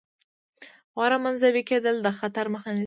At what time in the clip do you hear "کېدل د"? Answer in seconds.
1.69-2.07